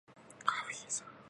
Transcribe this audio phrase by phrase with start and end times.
[0.43, 1.05] ガフィーザ